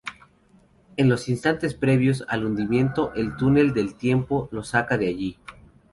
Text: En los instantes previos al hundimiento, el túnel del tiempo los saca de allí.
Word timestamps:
En 0.97 1.09
los 1.09 1.29
instantes 1.29 1.75
previos 1.75 2.25
al 2.27 2.43
hundimiento, 2.47 3.13
el 3.13 3.35
túnel 3.35 3.71
del 3.71 3.93
tiempo 3.93 4.49
los 4.51 4.69
saca 4.69 4.97
de 4.97 5.07
allí. 5.09 5.37